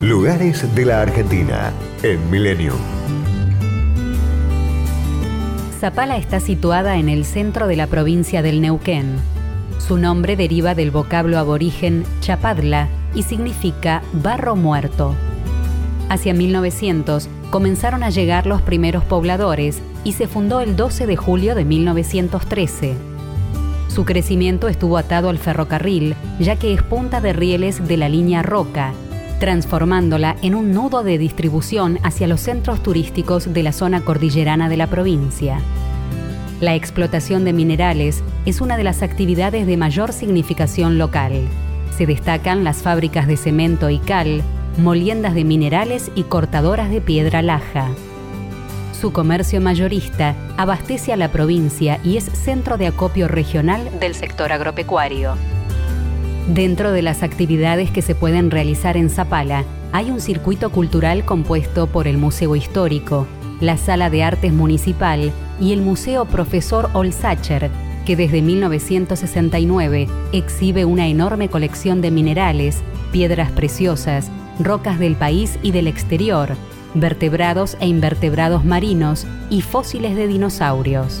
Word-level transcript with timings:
Lugares 0.00 0.76
de 0.76 0.84
la 0.84 1.02
Argentina 1.02 1.72
en 2.04 2.30
Milenio. 2.30 2.72
Zapala 5.80 6.18
está 6.18 6.38
situada 6.38 6.98
en 6.98 7.08
el 7.08 7.24
centro 7.24 7.66
de 7.66 7.74
la 7.74 7.88
provincia 7.88 8.40
del 8.40 8.60
Neuquén. 8.60 9.16
Su 9.80 9.98
nombre 9.98 10.36
deriva 10.36 10.76
del 10.76 10.92
vocablo 10.92 11.36
aborigen 11.36 12.04
chapadla 12.20 12.86
y 13.12 13.24
significa 13.24 14.04
barro 14.12 14.54
muerto. 14.54 15.16
Hacia 16.08 16.32
1900 16.32 17.28
comenzaron 17.50 18.04
a 18.04 18.10
llegar 18.10 18.46
los 18.46 18.62
primeros 18.62 19.02
pobladores 19.02 19.82
y 20.04 20.12
se 20.12 20.28
fundó 20.28 20.60
el 20.60 20.76
12 20.76 21.08
de 21.08 21.16
julio 21.16 21.56
de 21.56 21.64
1913. 21.64 22.94
Su 23.88 24.04
crecimiento 24.04 24.68
estuvo 24.68 24.96
atado 24.96 25.28
al 25.28 25.38
ferrocarril, 25.38 26.14
ya 26.38 26.54
que 26.54 26.72
es 26.72 26.84
punta 26.84 27.20
de 27.20 27.32
rieles 27.32 27.88
de 27.88 27.96
la 27.96 28.08
línea 28.08 28.44
Roca, 28.44 28.92
transformándola 29.38 30.36
en 30.42 30.54
un 30.54 30.72
nudo 30.72 31.02
de 31.02 31.18
distribución 31.18 31.98
hacia 32.02 32.26
los 32.26 32.40
centros 32.40 32.82
turísticos 32.82 33.52
de 33.52 33.62
la 33.62 33.72
zona 33.72 34.00
cordillerana 34.00 34.68
de 34.68 34.76
la 34.76 34.86
provincia. 34.88 35.60
La 36.60 36.74
explotación 36.74 37.44
de 37.44 37.52
minerales 37.52 38.22
es 38.44 38.60
una 38.60 38.76
de 38.76 38.84
las 38.84 39.02
actividades 39.02 39.66
de 39.66 39.76
mayor 39.76 40.12
significación 40.12 40.98
local. 40.98 41.32
Se 41.96 42.06
destacan 42.06 42.64
las 42.64 42.78
fábricas 42.78 43.26
de 43.26 43.36
cemento 43.36 43.90
y 43.90 43.98
cal, 43.98 44.42
moliendas 44.76 45.34
de 45.34 45.44
minerales 45.44 46.10
y 46.14 46.24
cortadoras 46.24 46.90
de 46.90 47.00
piedra 47.00 47.42
laja. 47.42 47.88
Su 48.92 49.12
comercio 49.12 49.60
mayorista 49.60 50.34
abastece 50.56 51.12
a 51.12 51.16
la 51.16 51.28
provincia 51.28 52.00
y 52.02 52.16
es 52.16 52.24
centro 52.24 52.76
de 52.76 52.88
acopio 52.88 53.28
regional 53.28 53.88
del 54.00 54.16
sector 54.16 54.52
agropecuario. 54.52 55.36
Dentro 56.48 56.92
de 56.92 57.02
las 57.02 57.22
actividades 57.22 57.90
que 57.90 58.00
se 58.00 58.14
pueden 58.14 58.50
realizar 58.50 58.96
en 58.96 59.10
Zapala, 59.10 59.64
hay 59.92 60.10
un 60.10 60.18
circuito 60.18 60.70
cultural 60.70 61.26
compuesto 61.26 61.88
por 61.88 62.08
el 62.08 62.16
Museo 62.16 62.56
Histórico, 62.56 63.26
la 63.60 63.76
Sala 63.76 64.08
de 64.08 64.22
Artes 64.22 64.54
Municipal 64.54 65.30
y 65.60 65.74
el 65.74 65.82
Museo 65.82 66.24
Profesor 66.24 66.88
Olsacher, 66.94 67.70
que 68.06 68.16
desde 68.16 68.40
1969 68.40 70.08
exhibe 70.32 70.86
una 70.86 71.06
enorme 71.06 71.50
colección 71.50 72.00
de 72.00 72.10
minerales, 72.10 72.78
piedras 73.12 73.52
preciosas, 73.52 74.30
rocas 74.58 74.98
del 74.98 75.16
país 75.16 75.58
y 75.62 75.72
del 75.72 75.86
exterior, 75.86 76.56
vertebrados 76.94 77.76
e 77.78 77.88
invertebrados 77.88 78.64
marinos 78.64 79.26
y 79.50 79.60
fósiles 79.60 80.16
de 80.16 80.26
dinosaurios. 80.26 81.20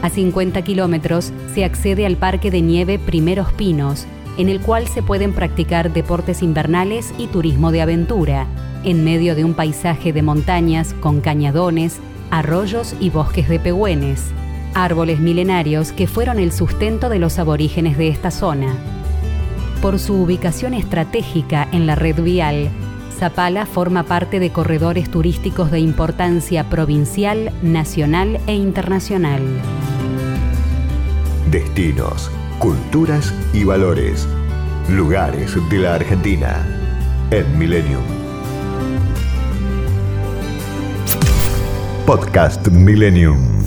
A 0.00 0.08
50 0.08 0.62
kilómetros 0.62 1.34
se 1.54 1.66
accede 1.66 2.06
al 2.06 2.16
Parque 2.16 2.50
de 2.50 2.62
Nieve 2.62 2.98
Primeros 2.98 3.52
Pinos, 3.52 4.06
en 4.38 4.48
el 4.48 4.60
cual 4.60 4.86
se 4.88 5.02
pueden 5.02 5.32
practicar 5.32 5.92
deportes 5.92 6.42
invernales 6.42 7.12
y 7.18 7.26
turismo 7.26 7.70
de 7.70 7.82
aventura, 7.82 8.46
en 8.84 9.04
medio 9.04 9.34
de 9.34 9.44
un 9.44 9.54
paisaje 9.54 10.12
de 10.12 10.22
montañas 10.22 10.94
con 10.94 11.20
cañadones, 11.20 11.98
arroyos 12.30 12.94
y 12.98 13.10
bosques 13.10 13.48
de 13.48 13.60
pehúenes, 13.60 14.22
árboles 14.74 15.20
milenarios 15.20 15.92
que 15.92 16.06
fueron 16.06 16.38
el 16.38 16.52
sustento 16.52 17.08
de 17.08 17.18
los 17.18 17.38
aborígenes 17.38 17.98
de 17.98 18.08
esta 18.08 18.30
zona. 18.30 18.74
Por 19.82 19.98
su 19.98 20.14
ubicación 20.14 20.74
estratégica 20.74 21.68
en 21.72 21.86
la 21.86 21.94
red 21.94 22.20
vial, 22.22 22.70
Zapala 23.18 23.66
forma 23.66 24.02
parte 24.04 24.40
de 24.40 24.50
corredores 24.50 25.08
turísticos 25.10 25.70
de 25.70 25.78
importancia 25.78 26.68
provincial, 26.68 27.52
nacional 27.62 28.40
e 28.46 28.54
internacional. 28.54 29.42
Destinos 31.50 32.30
culturas 32.62 33.34
y 33.52 33.64
valores. 33.64 34.28
Lugares 34.88 35.56
de 35.68 35.78
la 35.78 35.96
Argentina 35.96 36.64
en 37.32 37.58
Millennium. 37.58 38.04
Podcast 42.06 42.68
Millennium. 42.68 43.64